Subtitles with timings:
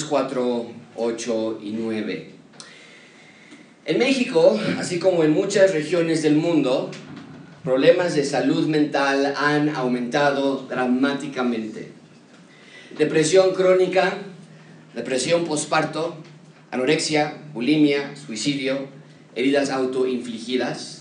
[0.00, 0.66] Filipenses 4,
[0.96, 2.30] 8 y 9.
[3.86, 6.90] En México, así como en muchas regiones del mundo,
[7.64, 11.90] problemas de salud mental han aumentado dramáticamente.
[12.96, 14.18] Depresión crónica,
[14.94, 16.16] depresión postparto,
[16.70, 18.88] anorexia, bulimia, suicidio,
[19.34, 20.99] heridas autoinfligidas,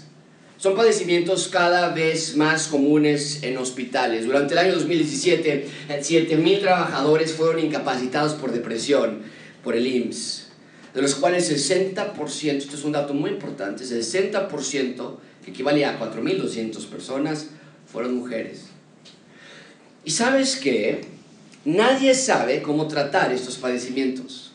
[0.60, 4.26] son padecimientos cada vez más comunes en hospitales.
[4.26, 9.22] Durante el año 2017, 7.000 trabajadores fueron incapacitados por depresión
[9.64, 10.48] por el IMSS,
[10.94, 16.86] de los cuales 60%, esto es un dato muy importante, 60%, que equivale a 4.200
[16.88, 17.48] personas,
[17.90, 18.66] fueron mujeres.
[20.04, 21.06] Y sabes qué?
[21.64, 24.49] Nadie sabe cómo tratar estos padecimientos.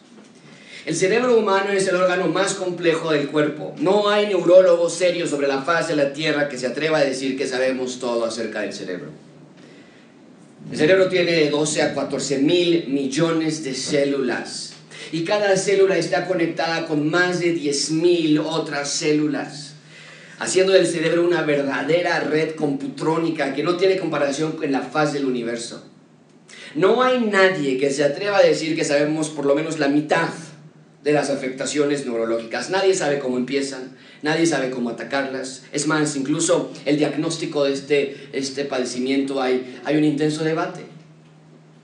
[0.87, 3.75] El cerebro humano es el órgano más complejo del cuerpo.
[3.79, 7.39] No hay neurólogo serio sobre la faz de la Tierra que se atreva a decir
[7.39, 9.09] que sabemos todo acerca del cerebro.
[10.71, 14.75] El cerebro tiene 12 a 14 mil millones de células
[15.11, 19.77] y cada célula está conectada con más de 10 mil otras células,
[20.39, 25.25] haciendo del cerebro una verdadera red computrónica que no tiene comparación con la faz del
[25.25, 25.83] universo.
[26.75, 30.29] No hay nadie que se atreva a decir que sabemos por lo menos la mitad
[31.05, 32.71] de las afectaciones neurológicas.
[32.71, 35.65] Nadie sabe cómo empiezan, nadie sabe cómo atacarlas.
[35.71, 40.81] Es más, incluso el diagnóstico de este, este padecimiento hay, hay un intenso debate.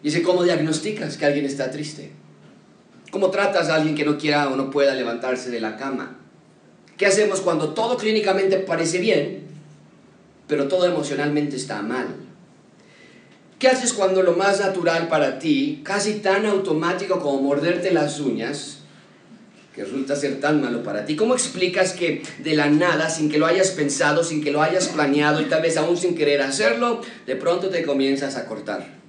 [0.02, 2.12] Dice, ¿cómo diagnosticas que alguien está triste?
[3.10, 6.16] ¿Cómo tratas a alguien que no quiera o no pueda levantarse de la cama?
[6.96, 9.42] ¿Qué hacemos cuando todo clínicamente parece bien,
[10.46, 12.06] pero todo emocionalmente está mal?
[13.58, 18.79] ¿Qué haces cuando lo más natural para ti, casi tan automático como morderte las uñas,
[19.80, 21.16] que resulta ser tan malo para ti?
[21.16, 24.88] ¿Cómo explicas que de la nada, sin que lo hayas pensado, sin que lo hayas
[24.88, 29.00] planeado y tal vez aún sin querer hacerlo, de pronto te comienzas a cortar?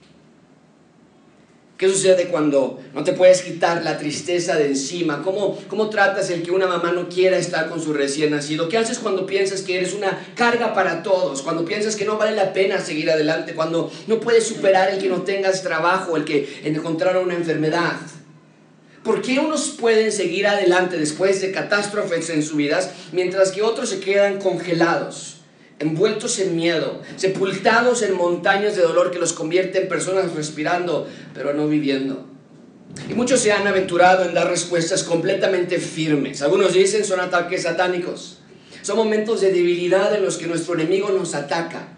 [1.75, 5.23] ¿Qué sucede cuando no te puedes quitar la tristeza de encima?
[5.23, 8.69] ¿Cómo, ¿Cómo tratas el que una mamá no quiera estar con su recién nacido?
[8.69, 11.41] ¿Qué haces cuando piensas que eres una carga para todos?
[11.41, 13.55] Cuando piensas que no vale la pena seguir adelante?
[13.55, 17.97] Cuando no puedes superar el que no tengas trabajo, el que encontrar una enfermedad?
[19.03, 23.89] ¿Por qué unos pueden seguir adelante después de catástrofes en sus vidas, mientras que otros
[23.89, 25.37] se quedan congelados,
[25.79, 31.53] envueltos en miedo, sepultados en montañas de dolor que los convierte en personas respirando, pero
[31.53, 32.27] no viviendo?
[33.09, 36.43] Y muchos se han aventurado en dar respuestas completamente firmes.
[36.43, 38.37] Algunos dicen son ataques satánicos.
[38.83, 41.97] Son momentos de debilidad en los que nuestro enemigo nos ataca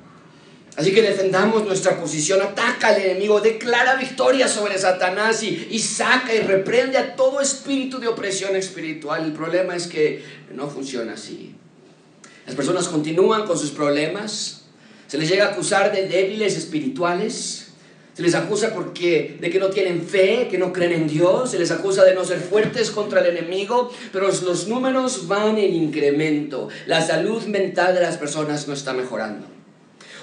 [0.75, 6.39] Así que defendamos nuestra posición, ataca al enemigo, declara victoria sobre Satanás y, saca y
[6.39, 9.23] reprende a todo espíritu de opresión espiritual.
[9.23, 11.53] El problema es que no funciona así.
[12.47, 14.63] Las personas continúan con sus problemas,
[15.07, 17.67] se les llega a acusar de débiles espirituales,
[18.15, 21.59] se les acusa porque, de que no tienen fe, que no creen en Dios, se
[21.59, 26.69] les acusa de no ser fuertes contra el enemigo, pero los números van en incremento.
[26.87, 29.52] La salud mental de las personas no está mejorando.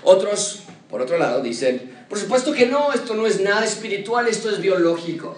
[0.03, 4.51] Otros, por otro lado, dicen, por supuesto que no, esto no es nada espiritual, esto
[4.51, 5.37] es biológico.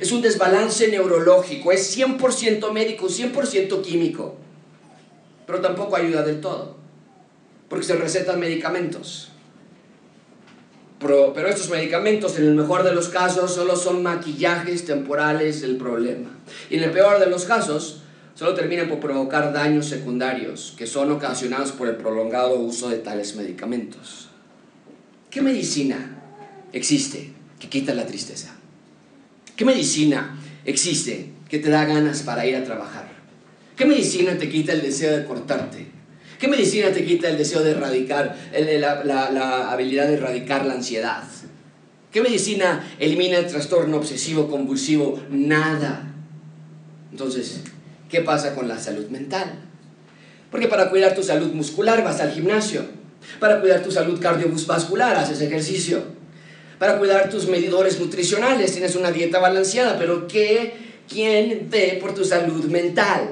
[0.00, 4.36] Es un desbalance neurológico, es 100% médico, 100% químico.
[5.46, 6.76] Pero tampoco ayuda del todo,
[7.68, 9.30] porque se recetan medicamentos.
[11.00, 15.76] Pero, pero, estos medicamentos, en el mejor de los casos, solo son maquillajes temporales del
[15.76, 16.30] problema.
[16.70, 18.02] Y en el peor de los casos,
[18.38, 23.34] solo terminan por provocar daños secundarios que son ocasionados por el prolongado uso de tales
[23.34, 24.28] medicamentos.
[25.28, 26.20] ¿Qué medicina
[26.72, 28.54] existe que quita la tristeza?
[29.56, 33.08] ¿Qué medicina existe que te da ganas para ir a trabajar?
[33.74, 35.88] ¿Qué medicina te quita el deseo de cortarte?
[36.38, 41.24] ¿Qué medicina te quita el deseo de erradicar, la, la habilidad de erradicar la ansiedad?
[42.12, 45.20] ¿Qué medicina elimina el trastorno obsesivo compulsivo?
[45.28, 46.14] Nada.
[47.10, 47.62] Entonces,
[48.08, 49.52] ¿Qué pasa con la salud mental?
[50.50, 52.82] Porque para cuidar tu salud muscular vas al gimnasio.
[53.40, 56.02] Para cuidar tu salud cardiovascular haces ejercicio.
[56.78, 59.98] Para cuidar tus medidores nutricionales tienes una dieta balanceada.
[59.98, 60.74] Pero ¿qué?
[61.08, 63.30] ¿Quién ve por tu salud mental?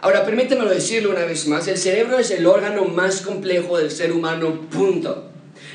[0.00, 1.66] Ahora, permítemelo decirlo una vez más.
[1.66, 4.68] El cerebro es el órgano más complejo del ser humano.
[4.70, 5.30] Punto.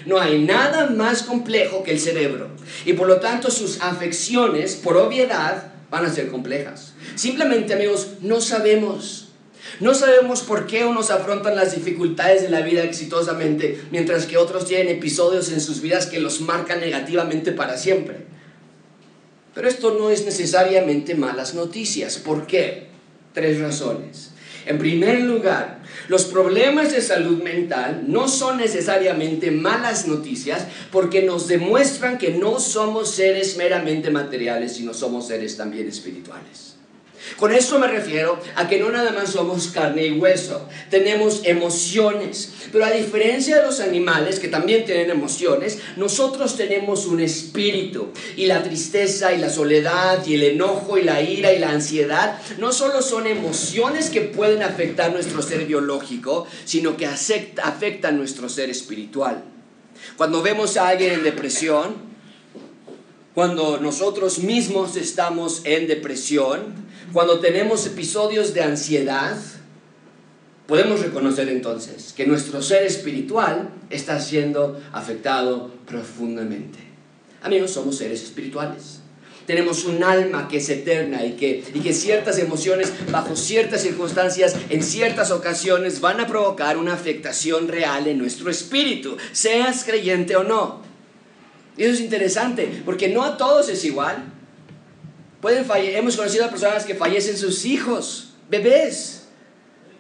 [0.06, 2.48] No hay nada más complejo que el cerebro.
[2.86, 6.94] Y por lo tanto sus afecciones, por obviedad, van a ser complejas.
[7.16, 9.28] Simplemente, amigos, no sabemos.
[9.80, 14.66] No sabemos por qué unos afrontan las dificultades de la vida exitosamente, mientras que otros
[14.66, 18.26] tienen episodios en sus vidas que los marcan negativamente para siempre.
[19.54, 22.18] Pero esto no es necesariamente malas noticias.
[22.18, 22.88] ¿Por qué?
[23.34, 24.32] Tres razones.
[24.66, 25.81] En primer lugar,
[26.12, 32.60] Los problemas de salud mental no son necesariamente malas noticias porque nos demuestran que no
[32.60, 36.76] somos seres meramente materiales, sino somos seres también espirituales.
[37.38, 42.52] Con esto me refiero a que no nada más somos carne y hueso, tenemos emociones,
[42.72, 48.46] pero a diferencia de los animales que también tienen emociones, nosotros tenemos un espíritu y
[48.46, 52.72] la tristeza y la soledad y el enojo y la ira y la ansiedad no
[52.72, 59.44] solo son emociones que pueden afectar nuestro ser biológico, sino que afectan nuestro ser espiritual.
[60.18, 62.11] Cuando vemos a alguien en depresión,
[63.34, 66.74] cuando nosotros mismos estamos en depresión,
[67.14, 69.38] cuando tenemos episodios de ansiedad,
[70.68, 76.80] podemos reconocer entonces que nuestro ser espiritual está siendo afectado profundamente.
[77.42, 79.00] Amigos, somos seres espirituales.
[79.48, 84.56] Tenemos un alma que es eterna y que, y que ciertas emociones, bajo ciertas circunstancias,
[84.70, 90.44] en ciertas ocasiones, van a provocar una afectación real en nuestro espíritu, seas creyente o
[90.44, 90.91] no.
[91.82, 94.32] Y eso es interesante, porque no a todos es igual.
[95.44, 99.24] Hemos conocido a personas que fallecen sus hijos, bebés,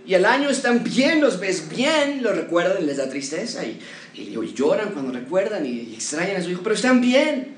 [0.05, 3.79] y al año están bien, los ves bien, los recuerdan, les da tristeza y,
[4.53, 7.55] lloran cuando recuerdan y, extrañan a su hijo, pero están bien.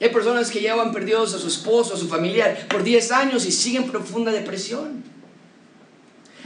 [0.00, 3.52] hay personas que llevan perdidos a su esposo, a su familiar por 10 años y
[3.52, 5.04] siguen profunda depresión.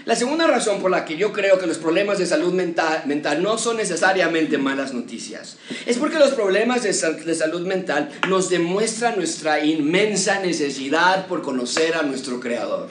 [0.06, 3.56] La segunda razón por la que yo creo que los problemas de salud mental, no
[3.56, 5.56] son necesariamente malas noticias
[5.86, 11.94] es porque los problemas de, de salud mental nos demuestran nuestra inmensa necesidad por conocer
[11.94, 12.90] a nuestro Creador.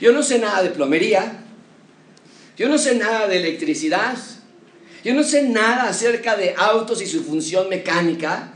[0.00, 1.44] Yo no sé nada de plomería,
[2.58, 4.18] yo no sé nada de electricidad,
[5.04, 8.50] yo no sé nada acerca de autos y su función mecánica.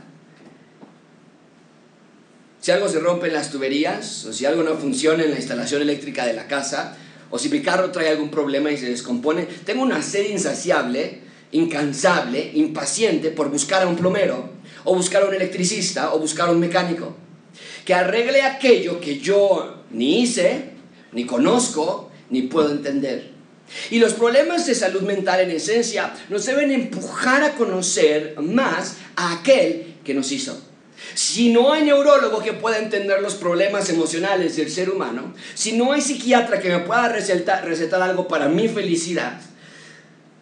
[2.61, 5.81] Si algo se rompe en las tuberías o si algo no funciona en la instalación
[5.81, 6.97] eléctrica de la casa,
[7.31, 11.21] o si mi carro trae algún problema y se descompone, tengo una sed insaciable,
[11.51, 14.49] incansable, impaciente por buscar a un plomero,
[14.83, 17.15] o buscar a un electricista, o buscar a un mecánico,
[17.85, 20.71] que arregle aquello que yo ni hice,
[21.11, 23.31] ni conozco, ni puedo entender.
[23.91, 29.33] Y los problemas de salud mental en esencia nos deben empujar a conocer más a
[29.33, 30.68] aquel que nos hizo.
[31.13, 35.91] Si no hay neurólogo que pueda entender los problemas emocionales del ser humano, si no
[35.91, 39.41] hay psiquiatra que me pueda recetar, recetar algo para mi felicidad,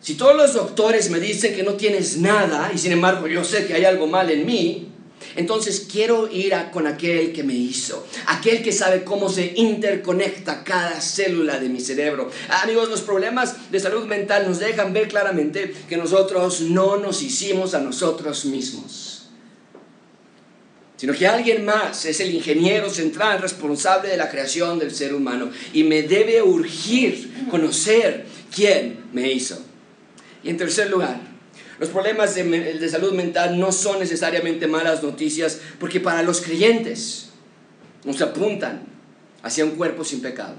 [0.01, 3.65] si todos los doctores me dicen que no tienes nada y sin embargo yo sé
[3.65, 4.88] que hay algo mal en mí,
[5.36, 11.01] entonces quiero ir con aquel que me hizo, aquel que sabe cómo se interconecta cada
[11.01, 12.30] célula de mi cerebro.
[12.62, 17.74] Amigos, los problemas de salud mental nos dejan ver claramente que nosotros no nos hicimos
[17.74, 19.06] a nosotros mismos
[20.97, 25.51] sino que alguien más es el ingeniero central responsable de la creación del ser humano
[25.71, 29.59] y me debe urgir conocer quién me hizo.
[30.44, 31.21] Y en tercer lugar,
[31.79, 37.29] los problemas de, de, salud mental no son necesariamente malas noticias porque para los creyentes
[38.03, 38.81] nos apuntan
[39.44, 40.55] hacia un cuerpo sin pecado.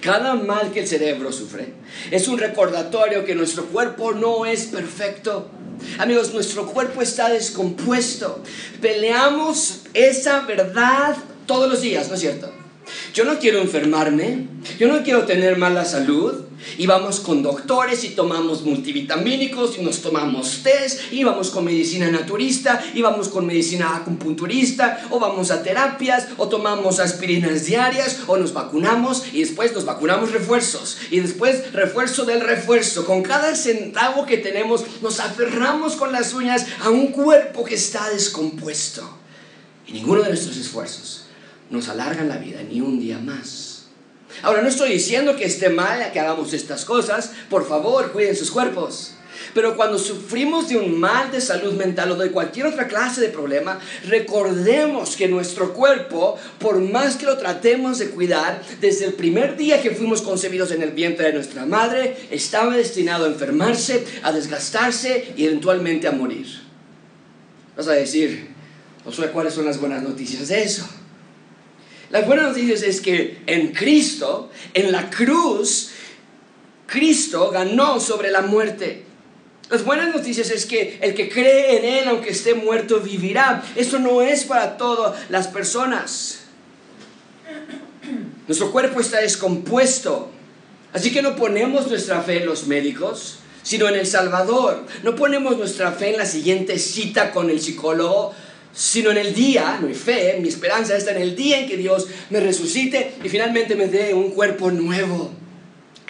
[0.00, 1.72] Cada mal que el cerebro sufre
[2.10, 5.50] es un recordatorio que nuestro cuerpo no es perfecto
[5.98, 8.42] Amigos, nuestro cuerpo está descompuesto.
[8.80, 12.65] Peleamos esa verdad todos los días, ¿no es cierto?
[13.14, 14.46] Yo no quiero enfermarme,
[14.78, 16.46] yo no quiero tener mala salud,
[16.78, 22.10] y vamos con doctores y tomamos multivitamínicos y nos tomamos test y vamos con medicina
[22.10, 28.36] naturista y vamos con medicina acupunturista o vamos a terapias o tomamos aspirinas diarias o
[28.36, 33.04] nos vacunamos y después nos vacunamos refuerzos y después refuerzo del refuerzo.
[33.04, 38.08] Con cada centavo que tenemos nos aferramos con las uñas a un cuerpo que está
[38.10, 39.08] descompuesto.
[39.86, 41.25] Y ninguno de nuestros esfuerzos
[41.70, 43.86] nos alargan la vida ni un día más.
[44.42, 47.32] Ahora, no estoy diciendo que esté mal que hagamos estas cosas.
[47.48, 49.12] Por favor, cuiden sus cuerpos.
[49.54, 53.28] Pero cuando sufrimos de un mal de salud mental o de cualquier otra clase de
[53.28, 59.56] problema, recordemos que nuestro cuerpo, por más que lo tratemos de cuidar, desde el primer
[59.56, 64.32] día que fuimos concebidos en el vientre de nuestra madre, estaba destinado a enfermarse, a
[64.32, 66.46] desgastarse y eventualmente a morir.
[67.76, 68.48] Vas a decir,
[69.32, 70.86] ¿cuáles son las buenas noticias de eso?
[72.10, 75.90] Las buenas noticias es que en Cristo, en la cruz,
[76.86, 79.04] Cristo ganó sobre la muerte.
[79.68, 83.64] Las buenas noticias es que el que cree en Él, aunque esté muerto, vivirá.
[83.74, 86.40] Esto no es para todas las personas.
[88.46, 90.30] Nuestro cuerpo está descompuesto.
[90.92, 94.86] Así que no ponemos nuestra fe en los médicos, sino en el Salvador.
[95.02, 98.32] No ponemos nuestra fe en la siguiente cita con el psicólogo,
[98.76, 102.06] sino en el día, hay fe, mi esperanza está en el día en que Dios
[102.28, 105.32] me resucite y finalmente me dé un cuerpo nuevo.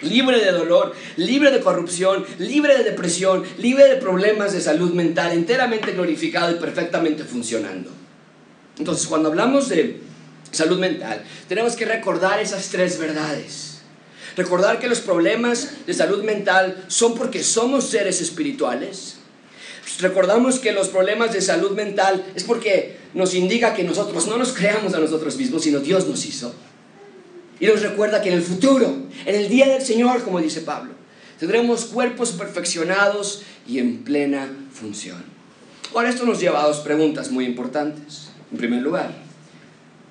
[0.01, 5.31] libre de dolor, libre de corrupción, libre de depresión, libre de problemas de salud mental,
[5.31, 7.89] enteramente glorificado y perfectamente funcionando.
[8.77, 10.01] Entonces, cuando hablamos de
[10.51, 13.79] salud mental, tenemos que recordar esas tres verdades.
[14.35, 19.16] Recordar que los problemas de salud mental son porque somos seres espirituales.
[19.99, 24.53] Recordamos que los problemas de salud mental es porque nos indica que nosotros no nos
[24.53, 26.53] creamos a nosotros mismos, sino Dios nos hizo.
[27.59, 30.93] Y nos recuerda que en el futuro, en el día del Señor, como dice Pablo,
[31.39, 35.23] tendremos cuerpos perfeccionados y en plena función.
[35.93, 38.29] Ahora esto nos lleva a dos preguntas muy importantes.
[38.51, 39.15] En primer lugar,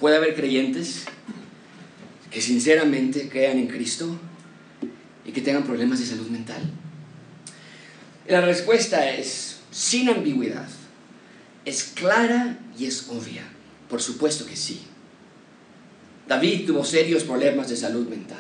[0.00, 1.04] ¿puede haber creyentes
[2.30, 4.18] que sinceramente crean en Cristo
[5.24, 6.62] y que tengan problemas de salud mental?
[8.28, 10.66] la respuesta es sin ambigüedad.
[11.66, 13.42] Es clara y es obvia.
[13.90, 14.80] Por supuesto que sí.
[16.26, 18.38] David tuvo serios problemas de salud mental.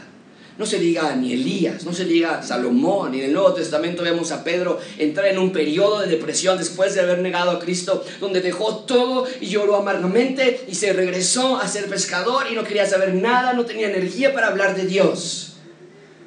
[0.56, 4.32] No se diga ni Elías, no se diga Salomón, ni en el Nuevo Testamento vemos
[4.32, 8.40] a Pedro entrar en un periodo de depresión después de haber negado a Cristo, donde
[8.40, 13.12] dejó todo y lloró amargamente y se regresó a ser pescador y no quería saber
[13.12, 15.55] nada, no tenía energía para hablar de Dios.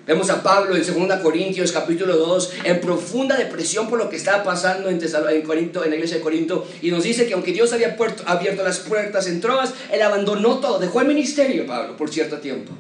[0.09, 4.43] Vemos a Pablo en 2 Corintios capítulo 2 en profunda depresión por lo que estaba
[4.43, 4.97] pasando en,
[5.43, 8.79] Corinto, en la iglesia de Corinto y nos dice que aunque Dios había abierto las
[8.79, 12.71] puertas en Troas, él abandonó todo, dejó el ministerio, Pablo, por cierto tiempo,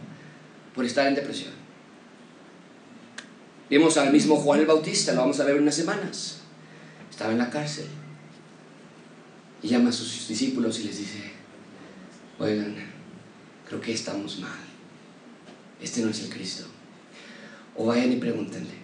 [0.73, 1.51] por estar en depresión.
[3.69, 6.39] Vemos al mismo Juan el Bautista, lo vamos a ver unas semanas.
[7.11, 7.85] Estaba en la cárcel
[9.61, 11.21] y llama a sus discípulos y les dice,
[12.39, 12.75] oigan,
[13.67, 14.49] creo que estamos mal.
[15.79, 16.65] Este no es el Cristo.
[17.79, 18.75] O vayan y pregúntenle.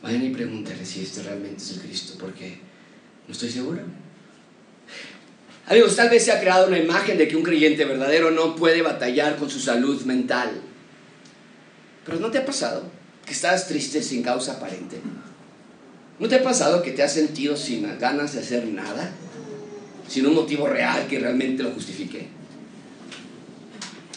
[0.00, 2.56] Vayan y pregúntenle si este realmente es el Cristo, porque
[3.26, 3.80] no estoy seguro.
[5.66, 8.80] Amigos, tal vez se ha creado una imagen de que un creyente verdadero no puede
[8.80, 10.52] batallar con su salud mental.
[12.06, 12.84] Pero ¿no te ha pasado
[13.26, 15.00] que estás triste sin causa aparente?
[16.20, 19.10] ¿No te ha pasado que te has sentido sin ganas de hacer nada?
[20.06, 22.28] Sin un motivo real que realmente lo justifique.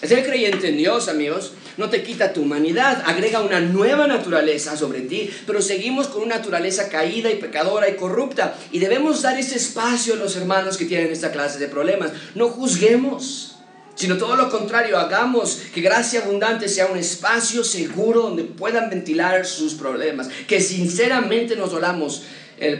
[0.03, 5.01] Ser creyente en Dios, amigos, no te quita tu humanidad, agrega una nueva naturaleza sobre
[5.01, 8.55] ti, pero seguimos con una naturaleza caída y pecadora y corrupta.
[8.71, 12.11] Y debemos dar ese espacio a los hermanos que tienen esta clase de problemas.
[12.33, 13.57] No juzguemos,
[13.95, 19.45] sino todo lo contrario, hagamos que gracia abundante sea un espacio seguro donde puedan ventilar
[19.45, 22.23] sus problemas, que sinceramente nos dolamos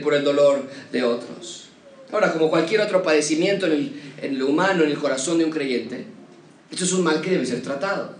[0.02, 0.62] por el dolor
[0.92, 1.64] de otros.
[2.12, 5.50] Ahora, como cualquier otro padecimiento en el, en lo humano, en el corazón de un
[5.50, 6.06] creyente,
[6.70, 8.14] esto es un mal que debe ser tratado.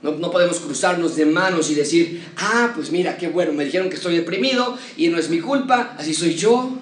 [0.00, 3.96] No, podemos cruzarnos de manos y decir, ah, pues mira, qué bueno, me dijeron que
[3.96, 6.78] estoy deprimido y no es mi culpa, así soy yo.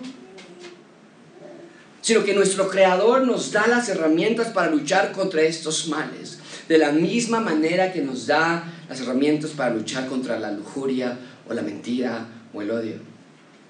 [2.02, 6.92] Sino que nuestro Creador nos da las herramientas para luchar contra estos males, de la
[6.92, 11.16] misma manera que nos da las herramientas para luchar contra la lujuria
[11.49, 13.16] o la mentira o el odio.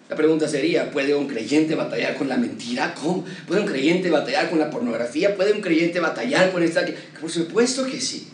[0.08, 2.94] La pregunta sería, ¿puede un creyente batallar con la mentira?
[2.94, 3.24] ¿Cómo?
[3.46, 5.36] ¿Puede un creyente batallar con la pornografía?
[5.36, 6.84] ¿Puede un creyente batallar con esta?
[7.20, 8.28] Por supuesto que sí.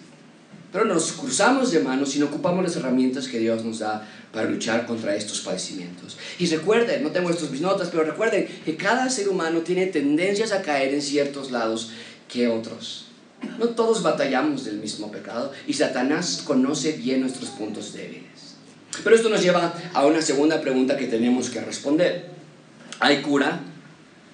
[0.73, 4.49] Pero nos cruzamos de manos y no ocupamos las herramientas que Dios nos da para
[4.49, 6.17] luchar contra estos padecimientos.
[6.39, 10.51] Y recuerden, no tengo estas mis notas, pero recuerden que cada ser humano tiene tendencias
[10.53, 11.91] a caer en ciertos lados
[12.27, 13.09] que otros.
[13.59, 18.57] No todos batallamos del mismo pecado y Satanás conoce bien nuestros puntos débiles.
[19.05, 22.31] Pero esto nos lleva a una segunda pregunta que tenemos que responder.
[23.01, 23.61] ¿Hay cura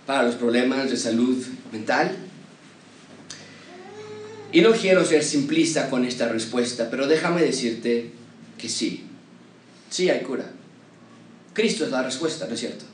[0.07, 2.27] para los problemas de salud mental?
[4.52, 8.11] Y no quiero ser simplista con esta respuesta, pero déjame decirte
[8.57, 9.05] que sí,
[9.90, 10.50] sí hay cura.
[11.52, 12.85] Cristo es la respuesta, ¿no es cierto?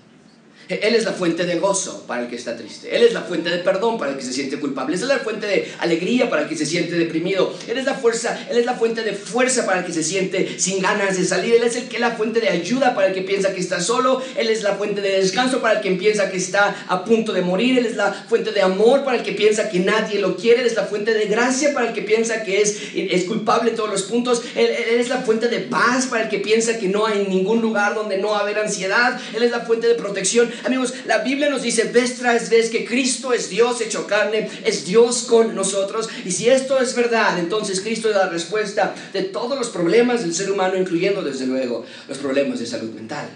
[0.68, 2.94] Él es la fuente de gozo para el que está triste.
[2.94, 4.96] Él es la fuente de perdón para el que se siente culpable.
[4.96, 7.54] Él es la fuente de alegría para el que se siente deprimido.
[7.68, 10.58] Él es la fuerza, él es la fuente de fuerza para el que se siente
[10.58, 11.54] sin ganas de salir.
[11.54, 13.80] Él es el que es la fuente de ayuda para el que piensa que está
[13.80, 14.22] solo.
[14.36, 17.42] Él es la fuente de descanso para el que piensa que está a punto de
[17.42, 17.78] morir.
[17.78, 20.60] Él es la fuente de amor para el que piensa que nadie lo quiere.
[20.60, 23.90] Él es la fuente de gracia para el que piensa que es, culpable en todos
[23.90, 24.42] los puntos.
[24.54, 27.94] Él, es la fuente de paz para el que piensa que no hay ningún lugar
[27.94, 29.20] donde no haber ansiedad.
[29.34, 32.84] Él es la fuente de protección Amigos, la Biblia nos dice vez tras vez que
[32.84, 36.08] Cristo es Dios hecho carne, es Dios con nosotros.
[36.24, 40.34] Y si esto es verdad, entonces Cristo es la respuesta de todos los problemas del
[40.34, 43.28] ser humano, incluyendo desde luego los problemas de salud mental.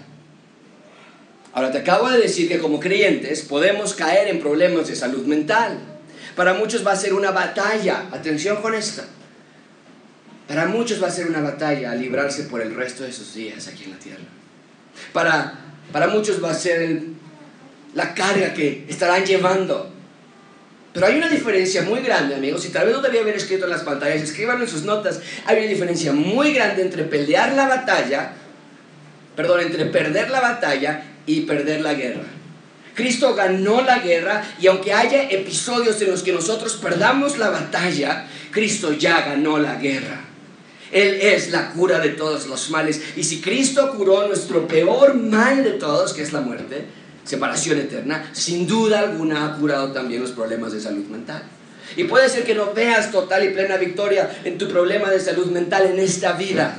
[1.53, 5.77] Ahora te acabo de decir que como creyentes podemos caer en problemas de salud mental.
[6.35, 9.01] Para muchos va a ser una batalla, atención con esto.
[10.47, 13.67] Para muchos va a ser una batalla a librarse por el resto de sus días
[13.67, 14.23] aquí en la tierra.
[15.13, 17.01] Para para muchos va a ser
[17.93, 19.91] la carga que estarán llevando.
[20.93, 23.71] Pero hay una diferencia muy grande, amigos, y tal vez no debía haber escrito en
[23.71, 28.33] las pantallas, escriban en sus notas, hay una diferencia muy grande entre pelear la batalla,
[29.35, 32.23] perdón, entre perder la batalla y perder la guerra.
[32.95, 38.27] Cristo ganó la guerra y aunque haya episodios en los que nosotros perdamos la batalla,
[38.51, 40.28] Cristo ya ganó la guerra.
[40.91, 43.01] Él es la cura de todos los males.
[43.15, 46.85] Y si Cristo curó nuestro peor mal de todos, que es la muerte,
[47.23, 51.43] separación eterna, sin duda alguna ha curado también los problemas de salud mental.
[51.95, 55.47] Y puede ser que no veas total y plena victoria en tu problema de salud
[55.47, 56.75] mental en esta vida.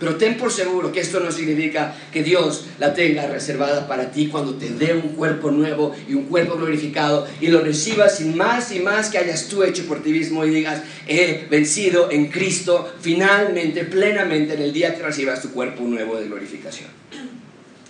[0.00, 4.28] Pero ten por seguro que esto no significa que Dios la tenga reservada para ti
[4.28, 8.72] cuando te dé un cuerpo nuevo y un cuerpo glorificado y lo recibas sin más
[8.72, 12.90] y más que hayas tú hecho por ti mismo y digas, he vencido en Cristo
[13.02, 16.88] finalmente, plenamente en el día que recibas tu cuerpo nuevo de glorificación.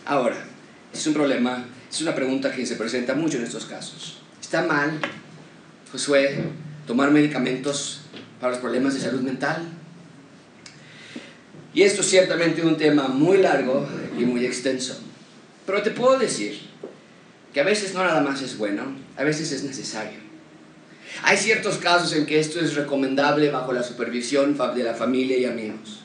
[0.04, 0.44] Ahora,
[0.92, 4.18] es un problema, es una pregunta que se presenta mucho en estos casos.
[4.40, 4.98] ¿Está mal,
[5.92, 6.40] Josué,
[6.88, 8.00] tomar medicamentos
[8.40, 9.79] para los problemas de salud mental?
[11.72, 13.86] Y esto es ciertamente un tema muy largo
[14.18, 15.00] y muy extenso.
[15.66, 16.60] Pero te puedo decir
[17.52, 18.82] que a veces no nada más es bueno,
[19.16, 20.18] a veces es necesario.
[21.22, 25.44] Hay ciertos casos en que esto es recomendable bajo la supervisión de la familia y
[25.44, 26.00] amigos.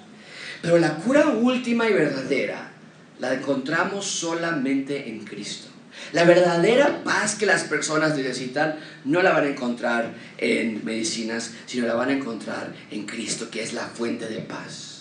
[0.62, 2.72] Pero la cura última y verdadera
[3.20, 5.68] la encontramos solamente en Cristo.
[6.12, 11.88] La verdadera paz que las personas necesitan no la van a encontrar en medicinas, sino
[11.88, 14.95] la van a encontrar en Cristo, que es la fuente de paz.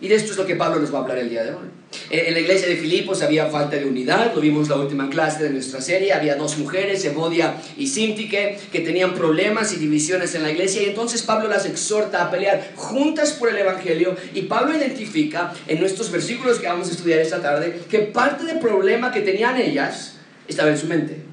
[0.00, 1.68] Y de esto es lo que Pablo nos va a hablar el día de hoy.
[2.10, 5.44] Eh, en la iglesia de Filipos había falta de unidad, lo vimos la última clase
[5.44, 10.42] de nuestra serie, había dos mujeres, Evodia y Sintique, que tenían problemas y divisiones en
[10.42, 14.76] la iglesia y entonces Pablo las exhorta a pelear juntas por el Evangelio y Pablo
[14.76, 19.20] identifica en nuestros versículos que vamos a estudiar esta tarde que parte del problema que
[19.20, 20.16] tenían ellas
[20.48, 21.23] estaba en su mente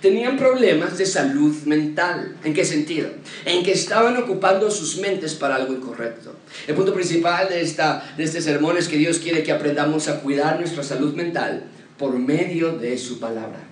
[0.00, 2.36] tenían problemas de salud mental.
[2.44, 3.10] ¿En qué sentido?
[3.44, 6.34] En que estaban ocupando sus mentes para algo incorrecto.
[6.66, 10.20] El punto principal de, esta, de este sermón es que Dios quiere que aprendamos a
[10.20, 11.64] cuidar nuestra salud mental
[11.98, 13.64] por medio de su palabra.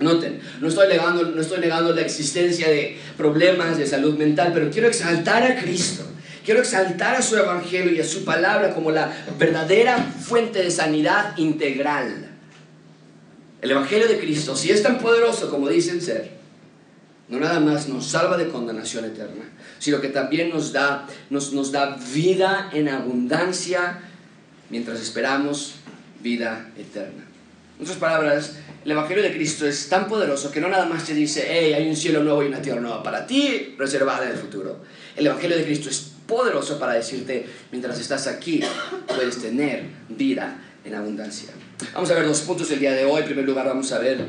[0.00, 4.70] Noten, no estoy, negando, no estoy negando la existencia de problemas de salud mental, pero
[4.70, 6.04] quiero exaltar a Cristo.
[6.44, 11.36] Quiero exaltar a su evangelio y a su palabra como la verdadera fuente de sanidad
[11.36, 12.27] integral.
[13.60, 16.38] El Evangelio de Cristo, si es tan poderoso como dicen ser,
[17.28, 19.44] no nada más nos salva de condenación eterna,
[19.78, 24.00] sino que también nos da, nos, nos da vida en abundancia
[24.70, 25.74] mientras esperamos
[26.22, 27.24] vida eterna.
[27.78, 31.14] En otras palabras, el Evangelio de Cristo es tan poderoso que no nada más te
[31.14, 34.38] dice, hey, hay un cielo nuevo y una tierra nueva para ti, reservada en el
[34.38, 34.80] futuro.
[35.16, 38.60] El Evangelio de Cristo es poderoso para decirte, mientras estás aquí,
[39.06, 41.50] puedes tener vida en abundancia.
[41.94, 43.20] Vamos a ver dos puntos el día de hoy.
[43.20, 44.24] En primer lugar, vamos a ver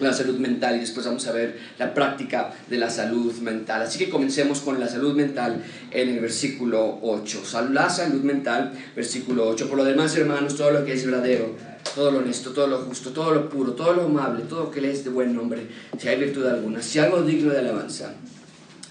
[0.00, 3.82] la salud mental y después vamos a ver la práctica de la salud mental.
[3.82, 7.42] Así que comencemos con la salud mental en el versículo 8.
[7.70, 9.68] La salud mental, versículo 8.
[9.68, 11.54] Por lo demás, hermanos, todo lo que es verdadero,
[11.94, 14.80] todo lo honesto, todo lo justo, todo lo puro, todo lo amable, todo lo que
[14.80, 15.66] le es de buen nombre,
[15.98, 18.14] si hay virtud alguna, si algo digno de alabanza,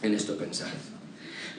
[0.01, 0.67] en esto pensad.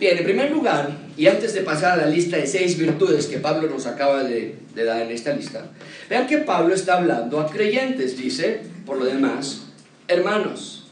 [0.01, 3.37] Bien, en primer lugar, y antes de pasar a la lista de seis virtudes que
[3.37, 5.67] Pablo nos acaba de, dar en esta lista,
[6.09, 9.61] vean que Pablo está hablando a creyentes, dice, por lo demás,
[10.09, 10.87] hermanos.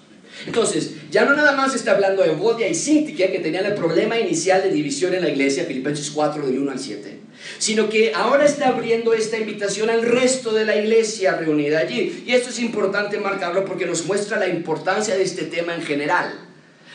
[0.44, 4.20] Entonces, ya no nada más está hablando de Evodia y Sintique, que tenían el problema
[4.20, 7.18] inicial de división en la iglesia, Filipenses 4, del 1 al 7,
[7.58, 12.24] sino que ahora está abriendo esta invitación al resto de la iglesia reunida allí.
[12.26, 16.47] Y esto es importante marcarlo porque nos muestra la importancia de este tema en general.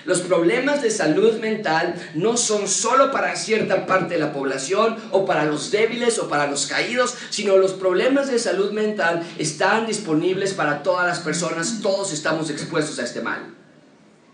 [0.06, 5.26] Los problemas de salud mental no son solo para cierta parte de la población o
[5.26, 10.54] para los débiles o para los caídos, sino los problemas de salud mental están disponibles
[10.54, 13.54] para todas las personas, todos estamos expuestos a este mal.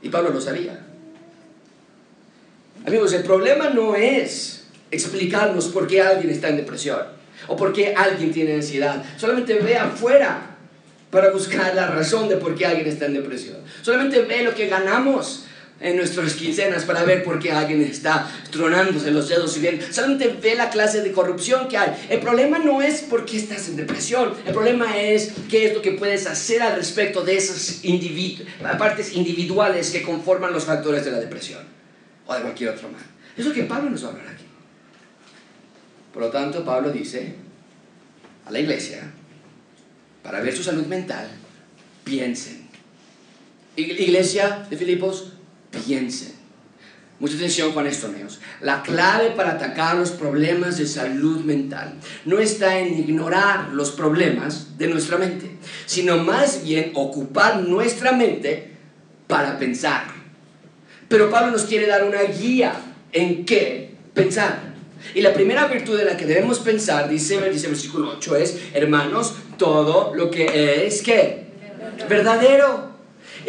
[0.02, 0.80] Y Pablo lo sabía.
[2.86, 7.02] Amigos, el problema no es explicarnos por qué alguien está en depresión
[7.48, 9.04] o por qué alguien tiene ansiedad.
[9.18, 10.58] Solamente ve afuera
[11.12, 13.58] para buscar la razón de por qué alguien está en depresión.
[13.82, 15.46] Solamente ve lo que ganamos
[15.82, 19.80] en nuestras quincenas para ver por qué alguien está tronándose los dedos y bien.
[19.92, 22.08] Solamente ve la clase de corrupción que hay.
[22.10, 24.34] El problema no es por qué estás en depresión.
[24.46, 27.82] El problema es qué es lo que puedes hacer al respecto de esas
[28.78, 31.64] partes individuales que conforman los factores de la depresión
[32.26, 33.02] o de cualquier otro mal.
[33.38, 34.44] Es lo que Pablo nos va a hablar aquí.
[36.14, 37.36] Por lo tanto, Pablo dice
[38.46, 39.12] a la iglesia,
[40.24, 41.30] para ver su salud mental,
[42.04, 42.68] piensen.
[43.76, 45.34] Iglesia de Filipos,
[45.72, 46.40] piensen.
[47.20, 48.40] Mucha atención con esto, amigos.
[48.62, 54.78] La clave para atacar los problemas de salud mental no está en ignorar los problemas
[54.78, 58.72] de nuestra mente, sino más bien ocupar nuestra mente
[59.28, 60.06] para pensar.
[61.10, 62.74] Pero Pablo nos quiere dar una guía
[63.12, 64.70] en qué pensar.
[65.14, 68.60] Y la primera virtud en la que debemos pensar, dice, dice el versículo 8, es,
[68.74, 71.48] hermanos, todo lo que es que
[72.08, 72.89] verdadero.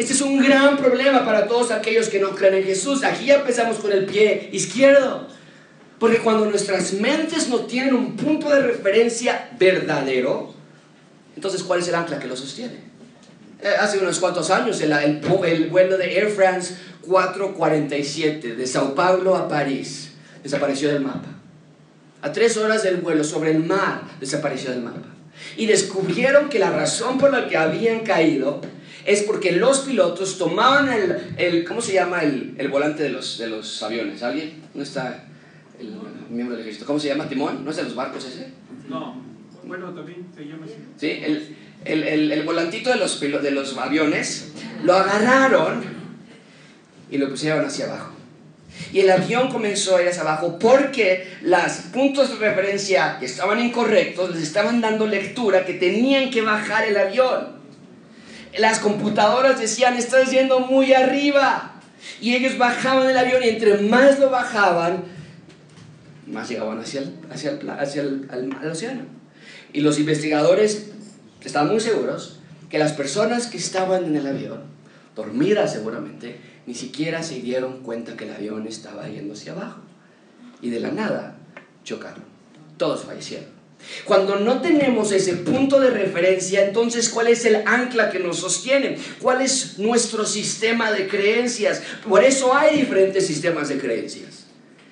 [0.01, 3.03] Este es un gran problema para todos aquellos que no creen en Jesús.
[3.03, 5.27] Aquí ya empezamos con el pie izquierdo.
[5.99, 10.55] Porque cuando nuestras mentes no tienen un punto de referencia verdadero,
[11.35, 12.79] entonces ¿cuál es el ancla que lo sostiene?
[13.61, 18.95] Eh, hace unos cuantos años el, el, el vuelo de Air France 447 de Sao
[18.95, 21.29] Paulo a París desapareció del mapa.
[22.23, 25.09] A tres horas del vuelo sobre el mar desapareció del mapa.
[25.57, 28.61] Y descubrieron que la razón por la que habían caído
[29.05, 33.37] es porque los pilotos tomaban el, el ¿cómo se llama el, el, volante de los,
[33.37, 34.21] de los aviones?
[34.23, 34.61] ¿Alguien?
[34.73, 35.25] ¿No está
[35.79, 35.93] el
[36.29, 36.85] miembro del ejército?
[36.85, 37.27] ¿Cómo se llama?
[37.27, 37.63] ¿Timón?
[37.63, 38.49] ¿No es de los barcos ese?
[38.87, 39.21] No,
[39.63, 40.75] bueno, también se llama así.
[40.97, 44.51] Sí, el, el, el, el volantito de los, de los aviones
[44.83, 45.83] lo agarraron
[47.09, 48.13] y lo pusieron hacia abajo.
[48.93, 53.59] Y el avión comenzó a ir hacia abajo porque los puntos de referencia que estaban
[53.59, 57.60] incorrectos les estaban dando lectura que tenían que bajar el avión.
[58.57, 61.73] Las computadoras decían, estás yendo muy arriba.
[62.19, 65.03] Y ellos bajaban el avión y entre más lo bajaban,
[66.25, 69.03] más llegaban hacia el, hacia el, hacia el océano.
[69.71, 70.91] Y los investigadores
[71.43, 74.61] estaban muy seguros que las personas que estaban en el avión,
[75.15, 79.81] dormidas seguramente, ni siquiera se dieron cuenta que el avión estaba yendo hacia abajo.
[80.61, 81.37] Y de la nada
[81.83, 82.23] chocaron.
[82.77, 83.60] Todos fallecieron.
[84.05, 88.97] Cuando no tenemos ese punto de referencia, entonces ¿cuál es el ancla que nos sostiene?
[89.21, 91.81] ¿Cuál es nuestro sistema de creencias?
[92.07, 94.41] Por eso hay diferentes sistemas de creencias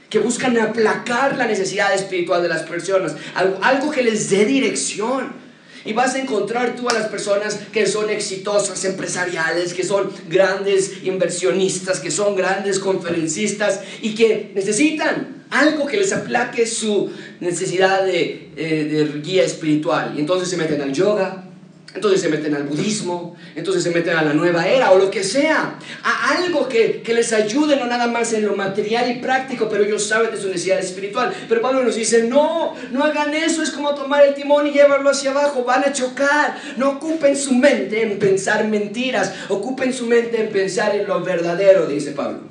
[0.09, 5.48] que buscan aplacar la necesidad espiritual de las personas, algo, que les dé dirección.
[5.85, 11.03] Y vas a encontrar tú a las personas que son exitosas empresariales, que son grandes
[11.03, 18.51] inversionistas, que son grandes conferencistas y que necesitan algo que les aplaque su necesidad de,
[18.55, 20.13] eh, de guía espiritual.
[20.15, 21.48] Y entonces se meten al yoga,
[21.95, 25.23] entonces se meten al budismo, entonces se meten a la nueva era o lo que
[25.23, 29.67] sea, a algo que, que, les ayude no nada más en lo material y práctico,
[29.67, 31.33] pero ellos saben de su necesidad espiritual.
[31.49, 35.09] Pero Pablo nos dice, no, no hagan eso, es como tomar el timón y llevarlo
[35.09, 36.61] hacia abajo, van a chocar.
[36.77, 41.87] No ocupen su mente en pensar mentiras, ocupen su mente en pensar en lo verdadero,
[41.87, 42.41] dice Pablo.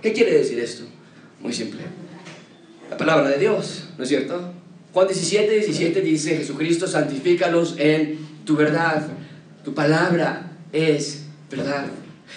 [0.00, 0.84] ¿Qué quiere decir esto?
[1.40, 1.82] Muy simple.
[2.88, 4.52] La palabra de Dios, ¿no es cierto?
[4.92, 9.06] Juan 17, 17 dice, Jesucristo, santifícalos en tu verdad,
[9.64, 11.86] tu palabra es verdad.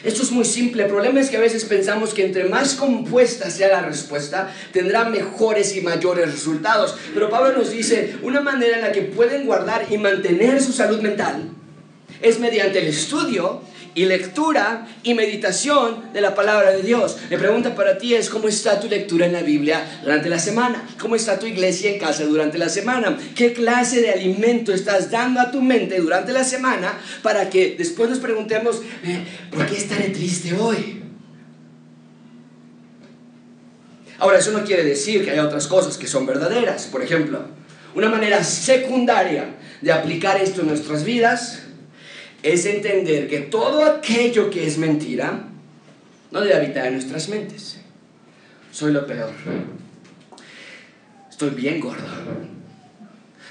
[0.04, 0.84] Esto es muy simple.
[0.84, 5.10] El problema es que a veces pensamos que entre más compuesta sea la respuesta, tendrá
[5.10, 6.95] mejores y mayores resultados.
[7.13, 11.02] Pero Pablo nos dice, una manera en la que pueden guardar y mantener su salud
[11.02, 11.50] mental
[12.22, 13.62] es mediante el estudio
[13.95, 17.17] y lectura y meditación de la palabra de Dios.
[17.30, 20.88] La pregunta para ti es, ¿cómo está tu lectura en la Biblia durante la semana?
[20.99, 23.17] ¿Cómo está tu iglesia en casa durante la semana?
[23.36, 28.10] ¿Qué clase de alimento estás dando a tu mente durante la semana para que después
[28.10, 31.04] nos preguntemos, eh, ¿por qué estaré triste hoy?
[34.19, 36.88] Ahora, eso no quiere decir que haya otras cosas que son verdaderas.
[36.88, 37.41] Por ejemplo,
[37.95, 41.63] una manera secundaria de aplicar esto en nuestras vidas
[42.43, 45.47] es entender que todo aquello que es mentira
[46.32, 47.80] no debe habitar en nuestras mentes.
[48.71, 49.32] Soy lo peor.
[51.30, 52.04] Estoy bien gordo.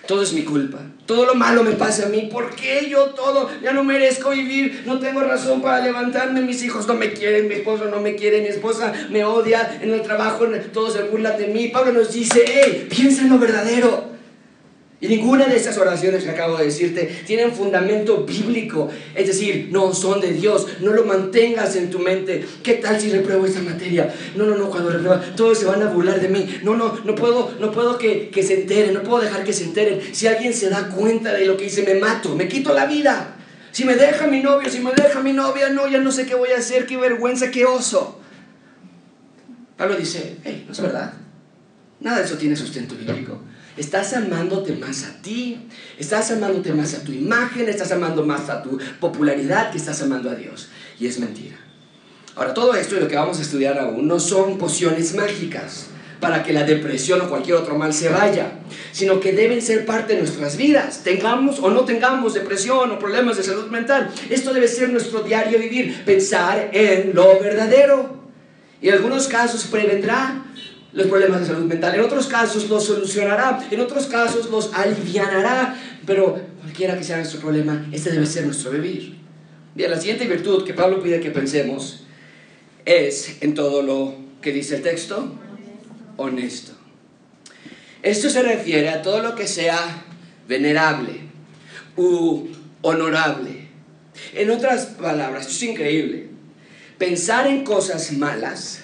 [0.06, 0.78] Todo es mi culpa.
[1.04, 2.30] Todo lo malo me pasa a mí.
[2.32, 3.50] ¿Por qué yo todo?
[3.62, 4.84] Ya no merezco vivir.
[4.86, 6.40] No tengo razón para levantarme.
[6.40, 7.46] Mis hijos no me quieren.
[7.46, 8.40] Mi esposo no me quiere.
[8.40, 9.78] Mi esposa me odia.
[9.82, 11.68] En el trabajo todos se burlan de mí.
[11.68, 14.07] Pablo nos dice, hey, piensa en lo verdadero.
[15.00, 18.90] Y ninguna de esas oraciones que acabo de decirte tienen fundamento bíblico.
[19.14, 20.66] Es decir, no son de Dios.
[20.80, 22.44] No lo mantengas en tu mente.
[22.64, 24.12] ¿Qué tal si repruebo esta materia?
[24.34, 26.60] No, no, no, cuando repruebo, todos se van a burlar de mí.
[26.64, 28.92] No, no, no puedo, no puedo que, que se enteren.
[28.92, 30.00] No puedo dejar que se enteren.
[30.12, 33.36] Si alguien se da cuenta de lo que hice, me mato, me quito la vida.
[33.70, 36.34] Si me deja mi novio, si me deja mi novia, no, ya no sé qué
[36.34, 38.20] voy a hacer, qué vergüenza, qué oso.
[39.76, 41.12] Pablo dice, hey, no es verdad.
[42.00, 43.40] Nada de eso tiene sustento bíblico.
[43.78, 48.62] Estás amándote más a ti, estás amándote más a tu imagen, estás amando más a
[48.62, 50.68] tu popularidad que estás amando a Dios.
[50.98, 51.56] Y es mentira.
[52.34, 55.86] Ahora, todo esto y lo que vamos a estudiar aún no son pociones mágicas
[56.20, 58.52] para que la depresión o cualquier otro mal se vaya,
[58.90, 63.36] sino que deben ser parte de nuestras vidas, tengamos o no tengamos depresión o problemas
[63.36, 64.10] de salud mental.
[64.28, 68.18] Esto debe ser nuestro diario vivir, pensar en lo verdadero.
[68.80, 70.44] Y en algunos casos prevendrá
[70.92, 71.94] los problemas de salud mental.
[71.94, 77.40] En otros casos los solucionará, en otros casos los alivianará, pero cualquiera que sea nuestro
[77.40, 79.16] problema, este debe ser nuestro vivir.
[79.74, 82.04] Bien, la siguiente virtud que Pablo pide que pensemos
[82.84, 85.34] es en todo lo que dice el texto,
[86.16, 86.72] honesto.
[88.02, 90.04] Esto se refiere a todo lo que sea
[90.48, 91.20] venerable
[91.96, 92.46] u
[92.82, 93.68] honorable.
[94.34, 96.28] En otras palabras, esto es increíble.
[96.96, 98.80] Pensar en cosas malas,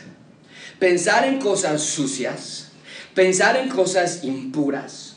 [0.79, 2.69] pensar en cosas sucias,
[3.15, 5.17] pensar en cosas impuras,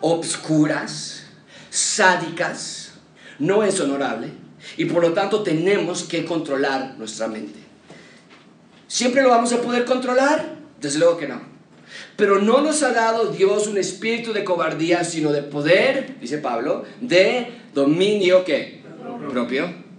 [0.00, 1.24] obscuras,
[1.70, 2.92] sádicas,
[3.38, 4.28] no es honorable
[4.76, 7.58] y por lo tanto tenemos que controlar nuestra mente.
[8.86, 10.56] ¿Siempre lo vamos a poder controlar?
[10.80, 11.40] Desde luego que no.
[12.16, 16.84] Pero no nos ha dado Dios un espíritu de cobardía, sino de poder, dice Pablo,
[17.00, 18.82] de dominio que
[19.30, 19.89] propio.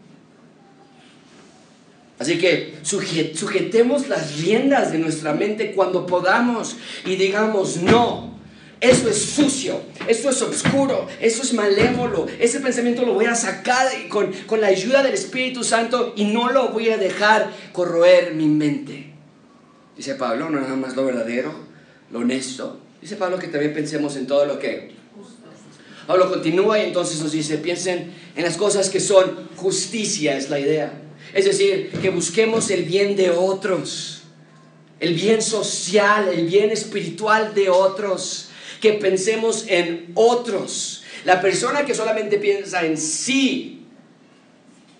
[2.22, 8.38] Así que sujetemos las riendas de nuestra mente cuando podamos y digamos no.
[8.80, 12.28] Eso es sucio, eso es oscuro, eso es malévolo.
[12.40, 16.52] Ese pensamiento lo voy a sacar con, con la ayuda del Espíritu Santo y no
[16.52, 19.14] lo voy a dejar corroer mi mente.
[19.98, 21.52] Dice Pablo, no nada más lo verdadero,
[22.12, 22.80] lo honesto.
[23.02, 24.92] Dice Pablo que también pensemos en todo lo que...
[26.06, 30.60] Pablo continúa y entonces nos dice, piensen en las cosas que son justicia, es la
[30.60, 31.01] idea.
[31.34, 34.24] Es decir, que busquemos el bien de otros,
[35.00, 38.50] el bien social, el bien espiritual de otros,
[38.82, 41.04] que pensemos en otros.
[41.26, 43.82] La persona que solamente piensa en sí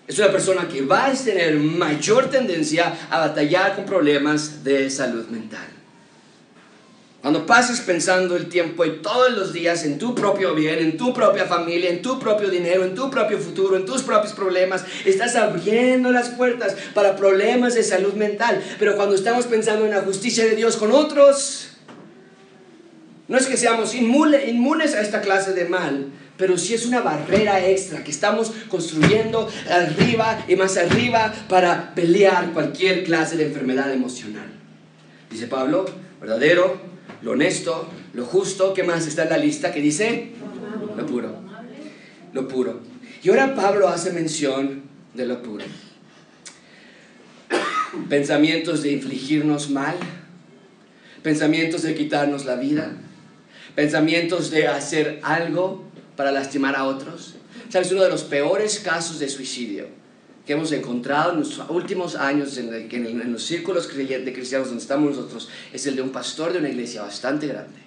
[0.06, 5.26] es una persona que va a tener mayor tendencia a batallar con problemas de salud
[5.28, 5.71] mental.
[7.22, 11.14] Cuando pases pensando el tiempo y todos los días en tu propio bien, en tu
[11.14, 15.36] propia familia, en tu propio dinero, en tu propio futuro, en tus propios problemas, estás
[15.36, 18.60] abriendo las puertas para problemas de salud mental.
[18.76, 21.68] Pero cuando estamos pensando en la justicia de Dios con otros,
[23.28, 27.64] no es que seamos inmunes a esta clase de mal, pero sí es una barrera
[27.64, 34.50] extra que estamos construyendo arriba y más arriba para pelear cualquier clase de enfermedad emocional.
[35.30, 35.86] Dice Pablo,
[36.20, 39.72] verdadero, lo honesto, lo justo, ¿qué más está en la lista?
[39.72, 40.30] que dice?
[40.96, 41.34] Lo puro.
[42.32, 42.80] Lo puro.
[43.22, 44.82] Y ahora Pablo hace mención
[45.14, 45.64] de lo puro.
[48.08, 49.96] Pensamientos de infligirnos mal,
[51.22, 52.96] pensamientos de quitarnos la vida,
[53.74, 55.84] pensamientos de hacer algo
[56.16, 57.34] para lastimar a otros.
[57.68, 57.92] ¿Sabes?
[57.92, 60.01] Uno de los peores casos de suicidio
[60.46, 65.48] que hemos encontrado en los últimos años en, los círculos de cristianos donde estamos nosotros
[65.72, 67.78] es el de un pastor de una iglesia bastante grande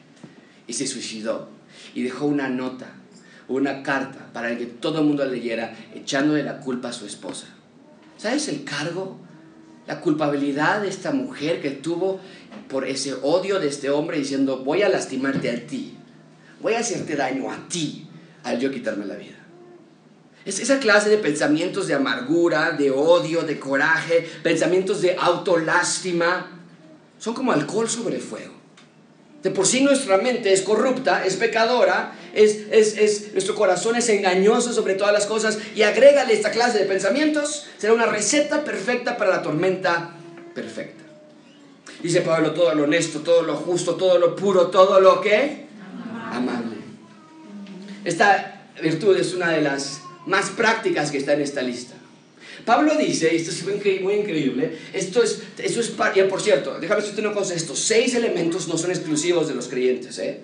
[0.68, 1.50] y se suicidó
[1.94, 2.88] y dejó una nota,
[3.48, 7.48] una carta para que todo el mundo leyera echándole la culpa a su esposa.
[8.18, 9.20] ¿Sabes el cargo?
[9.88, 12.20] La culpabilidad de esta mujer que tuvo
[12.70, 15.96] por ese odio de este hombre diciendo voy a lastimarte a ti,
[16.62, 18.08] voy a hacerte daño a ti
[18.44, 19.45] al yo quitarme la vida.
[20.46, 26.52] Es esa clase de pensamientos de amargura, de odio, de coraje, pensamientos de autolástima,
[27.18, 28.54] son como alcohol sobre fuego.
[29.42, 34.74] De por sí nuestra mente es corrupta, es pecadora, es, es, nuestro corazón es engañoso
[34.74, 39.32] sobre todas las cosas y agrégale esta clase de pensamientos, será una receta perfecta para
[39.32, 40.16] la tormenta
[40.54, 41.04] perfecta.
[42.02, 45.66] Dice Pablo, todo lo honesto, todo lo justo, todo lo puro, todo lo que
[46.32, 46.78] amable.
[48.04, 51.96] Esta virtud es una de las más prácticas que está en esta lista.
[52.66, 53.64] Pablo dice, y esto es
[54.02, 58.16] muy increíble, esto es, eso es, y por cierto, déjame decirte una cosa, estos seis
[58.16, 60.40] elementos no son exclusivos de los creyentes, ¿eh?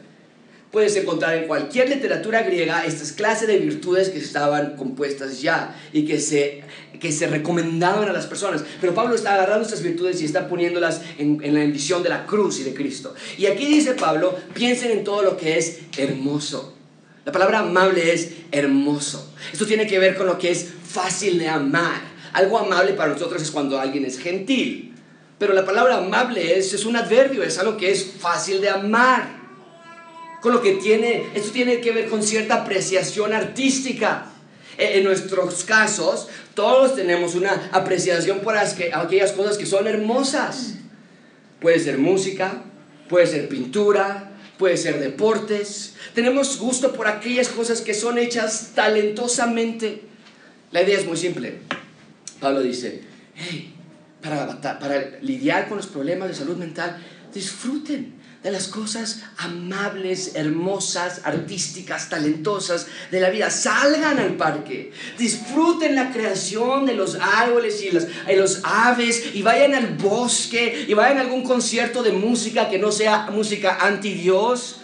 [0.72, 6.06] Puedes encontrar en cualquier literatura griega estas clases de virtudes que estaban compuestas ya y
[6.06, 6.64] que se,
[6.98, 8.64] que se recomendaban a las personas.
[8.80, 12.26] Pero Pablo está agarrando estas virtudes y está poniéndolas en, en la bendición de la
[12.26, 13.14] cruz y de Cristo.
[13.38, 16.74] Y aquí dice Pablo, piensen en todo lo que es hermoso.
[17.24, 19.34] La palabra amable es hermoso.
[19.54, 22.02] Esto tiene que ver con lo que es fácil de amar.
[22.34, 24.96] Algo amable para nosotros es cuando alguien es gentil.
[25.38, 29.42] Pero la palabra amable es, es un adverbio, es algo que es fácil de amar.
[30.42, 34.26] Con lo que tiene, esto tiene que ver con cierta apreciación artística.
[34.78, 40.76] E, en nuestros casos, todos tenemos una apreciación por aquellas cosas que son hermosas.
[41.60, 42.64] Puede ser música,
[43.08, 44.31] puede ser pintura,
[44.62, 45.96] puede ser deportes.
[46.14, 50.04] Tenemos gusto por aquellas cosas que son hechas talentosamente.
[50.70, 51.62] La idea es muy simple.
[52.40, 53.02] Pablo dice,
[53.34, 53.74] hey,
[54.22, 61.22] para, para lidiar con los problemas de salud mental, disfruten de las cosas amables, hermosas,
[61.26, 63.52] artísticas, talentosas de la vida.
[63.52, 69.76] Salgan al parque, disfruten la creación de los árboles y los, los aves y vayan
[69.76, 74.78] al bosque y vayan a algún concierto de música que no sea música anti Dios.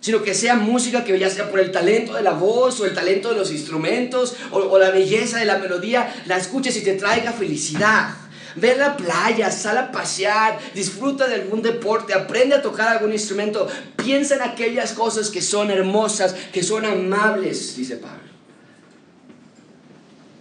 [0.00, 2.94] sino que sea música que ya sea por el talento de la voz o el
[2.94, 6.92] talento de los instrumentos o, o la belleza de la melodía, la escuches y te
[6.92, 8.14] traiga felicidad.
[8.56, 13.12] Ve a la playa, sal a pasear, disfruta de algún deporte, aprende a tocar algún
[13.12, 18.24] instrumento, piensa en aquellas cosas que son hermosas, que son amables, dice Pablo.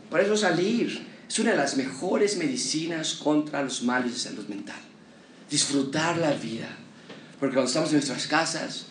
[0.10, 4.80] Por eso salir es una de las mejores medicinas contra los males de salud mental.
[5.49, 6.67] Disfrutar la vida.
[7.39, 8.86] Porque cuando estamos en nuestras casas,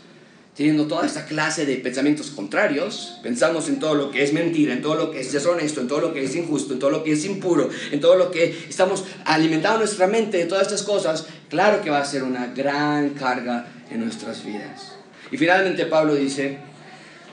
[0.57, 4.83] teniendo toda esta clase de pensamientos contrarios, pensamos en todo lo que es mentira, en
[4.83, 7.13] todo lo que es deshonesto, en todo lo que es injusto, en todo lo que
[7.13, 11.83] es impuro, en todo lo que estamos alimentando nuestra mente de todas estas cosas, claro
[11.83, 14.93] que va a ser una gran carga en nuestras vidas.
[15.31, 16.59] Y finalmente Pablo dice,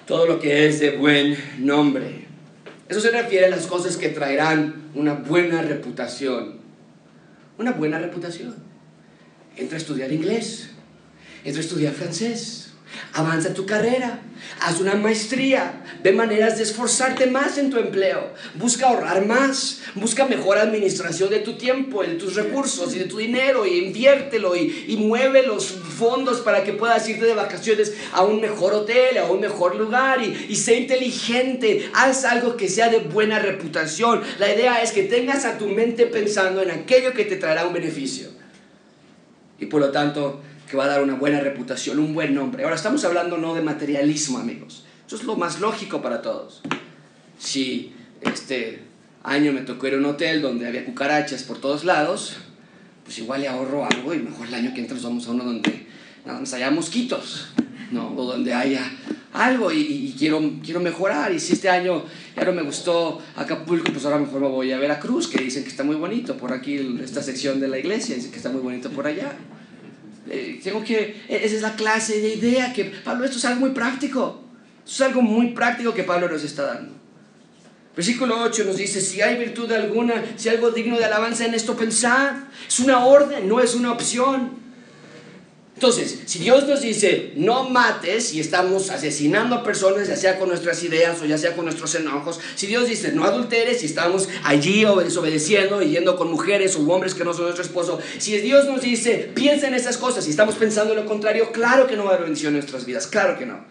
[0.08, 2.26] todo lo que es de buen nombre.
[2.88, 6.58] Eso se refiere a las cosas que traerán una buena reputación.
[7.58, 8.56] Una buena reputación.
[9.58, 10.70] Entra a estudiar inglés,
[11.44, 12.70] entra a estudiar francés,
[13.14, 14.20] Avanza tu carrera,
[14.62, 20.26] haz una maestría, ve maneras de esforzarte más en tu empleo, busca ahorrar más, busca
[20.26, 24.96] mejor administración de tu tiempo, de tus recursos y de tu dinero y inviértelo y,
[25.00, 29.40] mueve los fondos para que puedas irte de vacaciones a un mejor hotel, a un
[29.40, 34.22] mejor lugar y, y sé inteligente, haz algo que sea de buena reputación.
[34.38, 37.74] La idea es que tengas a tu mente pensando en aquello que te traerá un
[37.74, 38.30] beneficio.
[39.58, 42.64] Y por lo tanto, que va a dar una buena reputación, un buen nombre.
[42.64, 44.86] Ahora estamos hablando no de materialismo, amigos.
[45.08, 46.62] Eso es lo más lógico para todos.
[47.40, 48.84] Si este
[49.24, 52.38] año me tocó ir a un hotel donde había cucarachas por todos lados,
[53.04, 55.44] pues igual le ahorro algo y mejor el año que entra nos vamos a uno
[55.44, 55.88] donde
[56.24, 57.48] nada más haya mosquitos,
[57.90, 58.14] ¿no?
[58.16, 58.92] O donde haya
[59.34, 61.34] algo y, quiero, quiero mejorar.
[61.34, 62.04] Y si este año
[62.36, 65.70] ya no me gustó Acapulco, pues ahora mejor me voy a Veracruz, que dicen que
[65.70, 68.92] está muy bonito por aquí, esta sección de la iglesia, dicen que está muy bonito
[68.92, 69.36] por allá.
[70.64, 73.72] Tengo que, e-, esa es la clase de idea que Pablo, esto es algo muy
[73.72, 74.44] práctico.
[74.86, 76.94] Esto es algo muy práctico que Pablo nos está dando.
[77.96, 81.54] Versículo 8 nos dice, si hay virtud alguna, si hay algo digno de alabanza en
[81.54, 82.34] esto, pensad.
[82.68, 84.52] Es una orden, no es una opción.
[85.80, 90.50] Entonces, si Dios nos dice, no mates y estamos asesinando a personas, ya sea con
[90.50, 94.28] nuestras ideas o ya sea con nuestros enojos, si Dios dice, no adulteres y estamos
[94.44, 98.66] allí desobedeciendo y yendo con mujeres o hombres que no son nuestro esposo, si Dios
[98.66, 102.10] nos dice, piensa en esas cosas y estamos pensando lo contrario, claro que no va
[102.10, 103.64] a haber bendición en nuestras vidas, claro que no.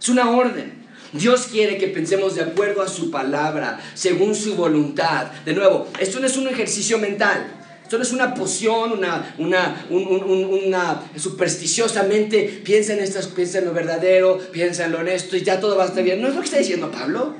[0.00, 0.86] Es una orden.
[1.14, 5.32] Dios quiere que pensemos de acuerdo a su palabra, según su voluntad.
[5.44, 7.65] De nuevo, esto no es un ejercicio mental.
[7.86, 13.72] Esto no es una poción, una, una, una supersticiosamente piensa en estas, piensa en lo
[13.72, 16.20] verdadero, piensa en lo honesto y ya todo va a estar bien.
[16.20, 17.36] No es lo que está diciendo Pablo.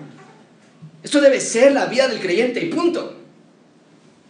[1.03, 3.17] Esto debe ser la vida del creyente y punto.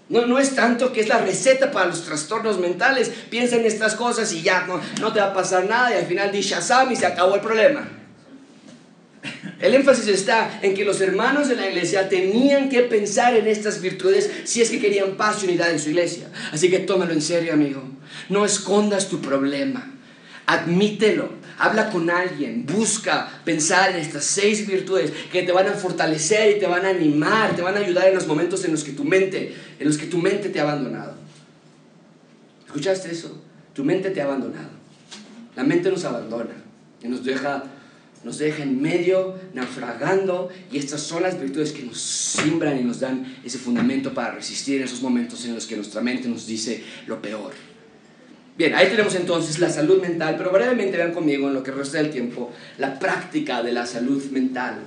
[0.09, 3.12] No, no es tanto que es la receta para los trastornos mentales.
[3.29, 6.07] Piensa en estas cosas y ya no, no te va a pasar nada y al
[6.07, 7.87] final di Shazam y se acabó el problema.
[9.60, 13.80] El énfasis está en que los hermanos de la iglesia tenían que pensar en estas
[13.80, 16.28] virtudes si es que querían paz y unidad en su iglesia.
[16.52, 17.82] Así que tómalo en serio, amigo.
[18.28, 19.92] No escondas tu problema.
[20.46, 21.30] Admítelo.
[21.58, 22.66] Habla con alguien.
[22.66, 26.90] Busca pensar en estas seis virtudes que te van a fortalecer y te van a
[26.90, 29.96] animar, te van a ayudar en los momentos en los que tu mente, en los
[29.96, 31.14] que tu mente te ha abandonado.
[32.66, 33.42] ¿Escuchaste eso?
[33.72, 34.68] Tu mente te ha abandonado.
[35.56, 36.54] La mente nos abandona
[37.02, 37.64] y nos deja
[38.26, 42.98] nos deja en medio, naufragando, y estas son las virtudes que nos simbran y nos
[42.98, 46.82] dan ese fundamento para resistir en esos momentos en los que nuestra mente nos dice
[47.06, 47.52] lo peor.
[48.58, 51.98] Bien, ahí tenemos entonces la salud mental, pero brevemente vean conmigo en lo que resta
[51.98, 54.80] del tiempo la práctica de la salud mental.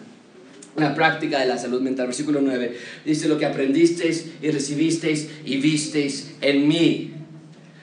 [0.75, 5.58] La práctica de la salud mental, versículo 9, dice lo que aprendisteis y recibisteis y
[5.58, 7.13] visteis en mí.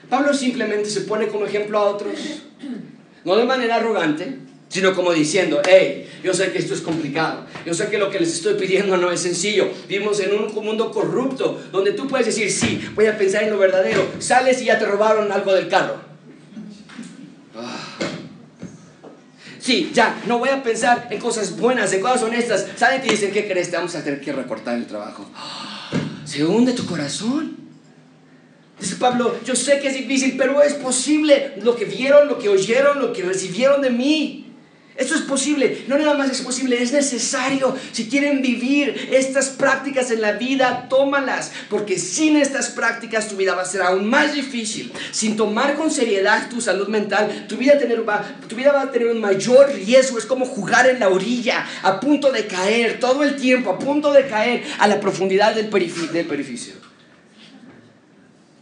[0.07, 2.43] Pablo simplemente se pone como ejemplo a otros,
[3.25, 7.73] no de manera arrogante, sino como diciendo, hey, yo sé que esto es complicado, yo
[7.73, 11.61] sé que lo que les estoy pidiendo no es sencillo, vivimos en un mundo corrupto,
[11.71, 14.85] donde tú puedes decir, sí, voy a pensar en lo verdadero, sales y ya te
[14.85, 15.95] robaron algo del carro.
[17.55, 17.97] Ah.
[19.67, 22.67] Sí, ya, no voy a pensar en cosas buenas, en cosas honestas.
[22.77, 23.69] Salen y te dicen, ¿qué crees?
[23.69, 25.29] Te vamos a tener que recortar el trabajo.
[26.23, 27.57] Se hunde tu corazón.
[28.79, 31.55] Dice Pablo, yo sé que es difícil, pero es posible.
[31.61, 34.46] Lo que vieron, lo que oyeron, lo que recibieron de mí.
[34.97, 37.75] Esto es posible, no nada más es posible, es necesario.
[37.91, 43.53] Si quieren vivir estas prácticas en la vida, tómalas, porque sin estas prácticas tu vida
[43.53, 44.91] va a ser aún más difícil.
[45.11, 47.73] Sin tomar con seriedad tu salud mental, tu vida,
[48.07, 50.17] va, a tener un mayor riesgo.
[50.17, 54.11] Es como jugar en la orilla, a punto de caer todo el tiempo, a punto
[54.11, 56.86] de caer a la profundidad del, del perificio.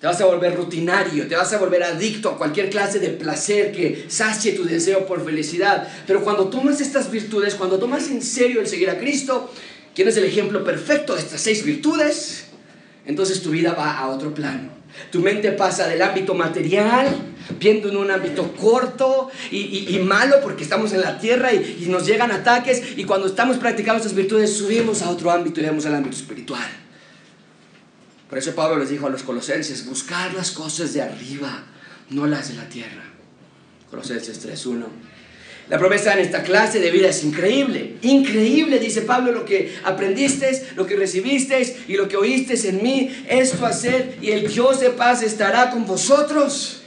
[0.06, 3.72] Te vas a volver rutinario, te vas a volver adicto a cualquier clase de placer
[3.72, 5.88] que sacie tu deseo por felicidad.
[6.06, 9.52] Pero cuando tomas estas virtudes, cuando tomas en serio el seguir a Cristo,
[9.96, 12.46] ¿quién es el ejemplo perfecto de estas seis virtudes?
[13.08, 14.70] Entonces tu vida va a otro plano.
[15.12, 17.08] Tu mente pasa del ámbito material,
[17.60, 22.06] viendo en un ámbito corto y, malo porque estamos en la tierra y, y, nos
[22.06, 25.96] llegan ataques y cuando estamos practicando estas virtudes subimos a otro ámbito y vemos al
[25.96, 26.85] ámbito espiritual.
[28.30, 31.64] Por eso Pablo les dijo a los colosenses, buscar las cosas de arriba,
[32.10, 33.04] no las de la tierra.
[33.90, 34.86] Colosenses 3.1.
[35.70, 40.76] La promesa en esta clase de vida es increíble, increíble, dice Pablo, lo que aprendisteis,
[40.76, 44.92] lo que recibisteis y lo que oísteis en mí, esto hacer y el Dios de
[44.92, 46.84] paz estará con vosotros.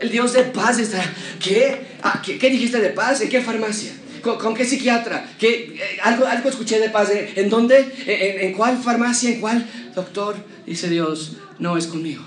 [0.00, 1.04] El Dios de paz estará.
[1.40, 1.86] ¿Qué?
[2.02, 3.20] Ah, ¿qué, dijiste de paz?
[3.20, 3.92] ¿En qué farmacia?
[4.24, 5.28] ¿Con, qué psiquiatra?
[5.38, 7.10] ¿Qué, eh, algo, algo escuché de paz.
[7.12, 7.92] ¿En dónde?
[8.06, 9.30] ¿En, ¿En cuál farmacia?
[9.30, 10.34] ¿En cuál doctor?
[10.66, 12.24] Dice Dios, no es conmigo.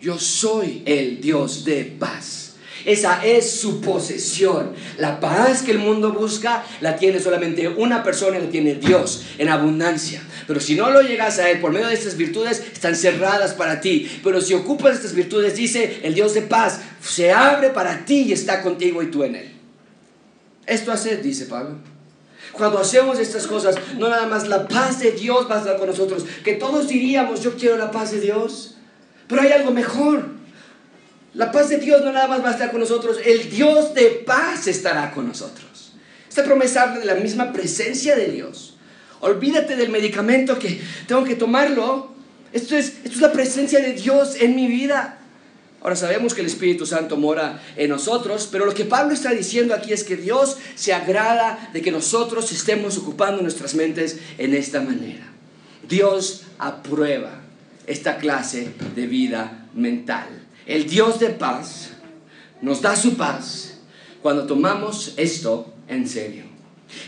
[0.00, 2.50] Yo soy el Dios de paz.
[2.84, 4.72] Esa es su posesión.
[4.98, 9.48] La paz que el mundo busca la tiene solamente una persona, la tiene Dios en
[9.48, 10.22] abundancia.
[10.46, 13.80] Pero si no lo llegas a Él por medio de estas virtudes, están cerradas para
[13.80, 14.10] ti.
[14.24, 18.32] Pero si ocupas estas virtudes, dice el Dios de paz, se abre para ti y
[18.32, 19.59] está contigo y tú en Él.
[20.70, 21.78] Esto hace, dice Pablo.
[22.52, 25.88] Cuando hacemos estas cosas, no nada más la paz de Dios va a estar con
[25.88, 28.76] nosotros, que todos diríamos, yo quiero la paz de Dios,
[29.26, 30.28] pero hay algo mejor.
[31.34, 34.22] La paz de Dios no nada más va a estar con nosotros, el Dios de
[34.24, 35.92] paz estará con nosotros.
[36.28, 38.76] Esta promesa habla de la misma presencia de Dios.
[39.18, 42.14] Olvídate del medicamento que tengo que tomarlo.
[42.52, 45.19] Esto es, esto es la presencia de Dios en mi vida.
[45.82, 49.74] Ahora sabemos que el Espíritu Santo mora en nosotros, pero lo que Pablo está diciendo
[49.74, 54.82] aquí es que Dios se agrada de que nosotros estemos ocupando nuestras mentes en esta
[54.82, 55.26] manera.
[55.88, 57.40] Dios aprueba
[57.86, 60.28] esta clase de vida mental.
[60.66, 61.92] El Dios de paz
[62.60, 63.78] nos da su paz
[64.22, 66.44] cuando tomamos esto en serio.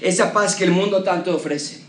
[0.01, 1.83] Esa paz que el mundo tanto ofrece.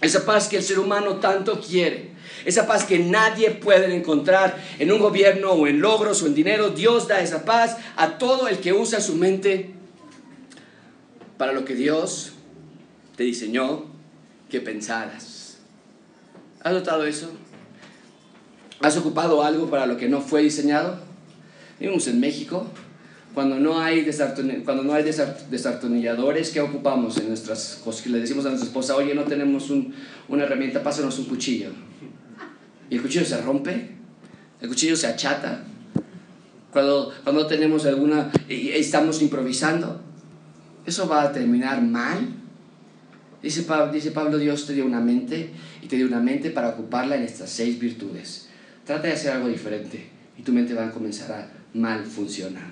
[0.00, 2.09] Esa paz que el ser humano tanto quiere.
[2.44, 6.70] Esa paz que nadie puede encontrar en un gobierno o en logros o en dinero.
[6.70, 9.70] Dios da esa paz a todo el que usa su mente
[11.36, 12.32] para lo que Dios
[13.16, 13.84] te diseñó
[14.50, 15.58] que pensaras.
[16.62, 17.30] ¿Has notado eso?
[18.80, 20.98] ¿Has ocupado algo para lo que no fue diseñado?
[21.78, 22.66] Vivimos en México.
[23.34, 24.08] Cuando no hay,
[24.64, 28.06] cuando no hay desartonilladores, ¿qué ocupamos en nuestras cosas?
[28.06, 31.70] Le decimos a nuestra esposa, oye, no tenemos una herramienta, pásanos un cuchillo.
[32.90, 33.88] Y el cuchillo se rompe,
[34.60, 35.62] el cuchillo se achata.
[36.72, 40.00] Cuando, cuando tenemos alguna, y estamos improvisando,
[40.84, 42.18] eso va a terminar mal.
[43.42, 47.16] Dice dice Pablo, Dios te dio una mente y te dio una mente para ocuparla
[47.16, 48.48] en estas seis virtudes.
[48.84, 52.70] Trata de hacer algo diferente y tu mente va a comenzar a mal funcionar.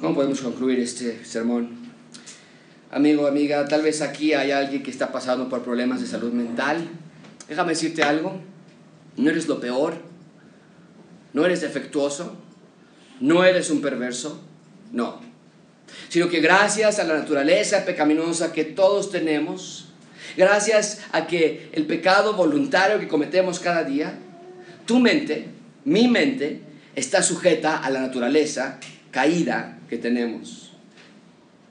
[0.00, 1.68] ¿Cómo podemos concluir este sermón?
[2.90, 6.88] Amigo, amiga, tal vez aquí hay alguien que está pasando por problemas de salud mental.
[7.48, 8.40] Déjame decirte algo.
[9.16, 9.94] No eres lo peor.
[11.32, 12.36] No eres defectuoso.
[13.20, 14.40] No eres un perverso.
[14.92, 15.20] No.
[16.08, 19.88] Sino que gracias a la naturaleza pecaminosa que todos tenemos,
[20.36, 24.18] gracias a que el pecado voluntario que cometemos cada día,
[24.84, 25.46] tu mente,
[25.84, 26.60] mi mente,
[26.94, 28.78] está sujeta a la naturaleza
[29.10, 30.72] caída que tenemos.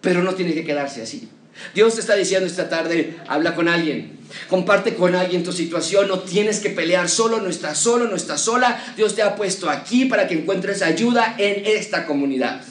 [0.01, 1.29] Pero no tiene que quedarse así.
[1.73, 6.19] Dios te está diciendo esta tarde, habla con alguien, comparte con alguien tu situación, no
[6.19, 8.83] tienes que pelear solo, no estás solo, no estás sola.
[8.95, 12.61] Dios te ha puesto aquí para que encuentres ayuda en esta comunidad.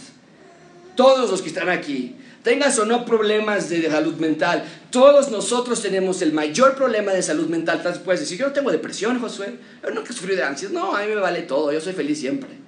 [0.96, 6.20] Todos los que están aquí tengas o no problemas de salud mental, todos nosotros tenemos
[6.22, 7.82] el mayor problema de salud mental.
[7.82, 10.74] Tal puedes decir, yo no tengo depresión, Josué, yo nunca sufrí de ansiedad.
[10.74, 12.63] No, a mí me vale todo, yo soy feliz siempre.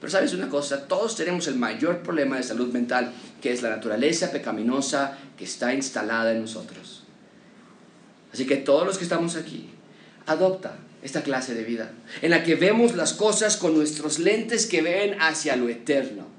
[0.00, 3.70] Pero sabes una cosa, todos tenemos el mayor problema de salud mental, que es la
[3.70, 7.04] naturaleza pecaminosa que está instalada en nosotros.
[8.32, 9.70] Así que todos los que estamos aquí,
[10.26, 11.92] adopta esta clase de vida,
[12.22, 16.38] en la que vemos las cosas con nuestros lentes que ven hacia lo eterno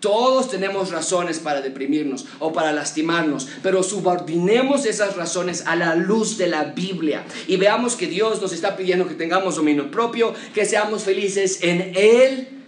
[0.00, 6.38] todos tenemos razones para deprimirnos o para lastimarnos, pero subordinemos esas razones a la luz
[6.38, 10.64] de la Biblia y veamos que Dios nos está pidiendo que tengamos dominio propio, que
[10.64, 12.59] seamos felices en Él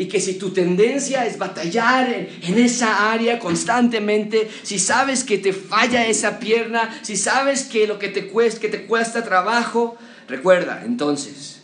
[0.00, 5.52] y que si tu tendencia es batallar en, esa área constantemente, si sabes que te
[5.52, 11.60] falla esa pierna, si sabes que lo que te cuesta, trabajo, recuerda entonces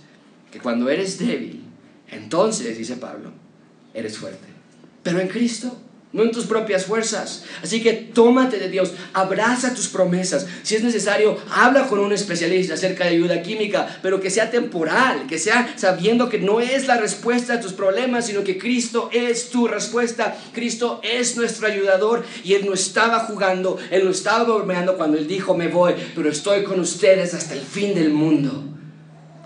[0.53, 1.65] que cuando eres débil,
[2.11, 3.33] entonces, dice Pablo,
[3.95, 4.49] eres fuerte.
[5.03, 5.75] Pero en Cristo
[6.17, 7.45] no en tus propias fuerzas.
[7.63, 10.47] Así que tómate de Dios, abraza tus promesas.
[10.63, 15.27] Si es necesario, habla con un especialista acerca de ayuda química, pero que sea temporal,
[15.29, 19.51] que sea sabiendo que no es la respuesta a tus problemas, sino que Cristo es
[19.51, 20.35] tu respuesta.
[20.53, 25.29] Cristo es nuestro ayudador y Él no estaba jugando, Él no estaba bromeando cuando Él
[25.29, 28.65] dijo, me voy, pero estoy con ustedes hasta el fin del mundo.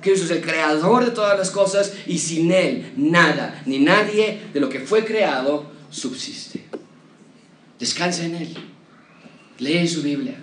[0.01, 4.61] Cristo es el creador de todas las cosas y sin Él nada ni nadie de
[4.61, 6.60] lo que fue creado subsiste.
[7.81, 8.57] Descansa en Él.
[9.59, 10.37] Lee su Biblia.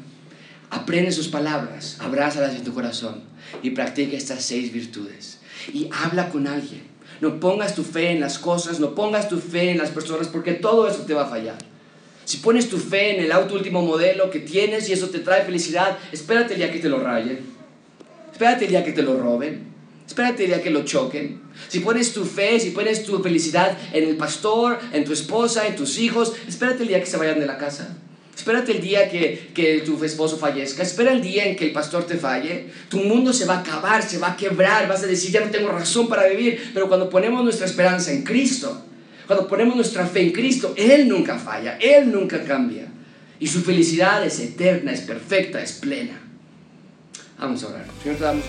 [0.72, 1.98] Aprende sus palabras.
[2.00, 3.22] Abrázalas en tu corazón.
[3.62, 5.40] Y practica estas seis virtudes.
[5.72, 6.82] Y habla con alguien.
[7.22, 8.80] No pongas tu fe en las cosas.
[8.80, 11.58] No pongas tu fe en las personas porque todo eso te va a fallar.
[12.26, 15.46] Si pones tu fe en el auto último modelo que tienes y eso te trae
[15.46, 17.40] felicidad, espérate el día que te lo rayen.
[18.32, 19.77] Espérate el día que te lo roben.
[20.08, 21.42] Espérate el día que lo choquen.
[21.68, 25.76] Si pones tu fe, si pones tu felicidad en el pastor, en tu esposa, en
[25.76, 27.98] tus hijos, espérate el día que se vayan de la casa.
[28.36, 30.82] Espérate el día que, que, tu esposo fallezca.
[30.82, 32.68] Espera el día en que el pastor te falle.
[32.88, 34.88] Tu mundo se va a acabar, se va a quebrar.
[34.88, 36.72] Vas a decir, ya no tengo razón para vivir.
[36.74, 38.86] Pero cuando ponemos nuestra esperanza en Cristo,
[39.26, 42.88] cuando ponemos nuestra fe en Cristo, Él nunca falla, Él nunca cambia.
[43.40, 46.22] Y su felicidad es eterna, es perfecta, es plena.
[47.38, 47.86] Vamos a orar.
[48.02, 48.46] Señor, te damos